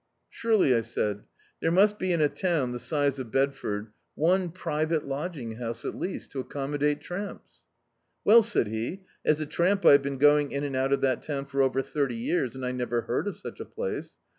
"Surely," 0.31 0.73
I 0.75 0.81
said, 0.81 1.25
"there 1.61 1.69
must 1.69 1.99
be 1.99 2.11
in 2.11 2.21
a 2.21 2.27
town 2.27 2.71
the 2.71 2.79
size 2.79 3.19
of 3.19 3.29
Bedford 3.29 3.91
one 4.15 4.49
private 4.49 5.07
lodging 5.07 5.57
house, 5.57 5.85
at 5.85 5.93
least, 5.93 6.31
to 6.31 6.39
accommodate 6.39 7.01
tramps." 7.01 7.65
"Well," 8.25 8.41
said 8.41 8.65
he, 8.69 9.03
"as 9.23 9.39
a 9.41 9.45
tramp 9.45 9.85
I 9.85 9.91
have 9.91 10.01
been 10.01 10.17
going 10.17 10.53
in 10.53 10.63
and 10.63 10.75
out 10.75 10.91
of 10.91 11.01
that 11.01 11.21
town 11.21 11.45
for 11.45 11.61
over 11.61 11.83
thirty 11.83 12.15
years, 12.15 12.55
and 12.55 12.65
I 12.65 12.71
never 12.71 13.01
heard 13.01 13.27
of 13.27 13.35
such 13.37 13.59
a 13.59 13.65
place. 13.65 14.13